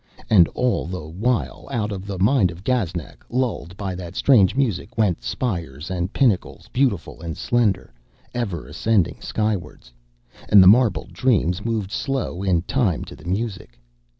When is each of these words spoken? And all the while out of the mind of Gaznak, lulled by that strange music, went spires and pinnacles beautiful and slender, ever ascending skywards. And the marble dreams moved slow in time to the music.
And 0.31 0.47
all 0.55 0.87
the 0.87 1.07
while 1.07 1.67
out 1.69 1.91
of 1.91 2.07
the 2.07 2.17
mind 2.17 2.49
of 2.49 2.63
Gaznak, 2.63 3.23
lulled 3.29 3.77
by 3.77 3.93
that 3.93 4.15
strange 4.15 4.55
music, 4.55 4.97
went 4.97 5.21
spires 5.21 5.91
and 5.91 6.11
pinnacles 6.11 6.67
beautiful 6.73 7.21
and 7.21 7.37
slender, 7.37 7.93
ever 8.33 8.65
ascending 8.65 9.21
skywards. 9.21 9.93
And 10.49 10.63
the 10.63 10.65
marble 10.65 11.07
dreams 11.11 11.63
moved 11.63 11.91
slow 11.91 12.41
in 12.41 12.63
time 12.63 13.03
to 13.03 13.15
the 13.15 13.25
music. 13.25 13.77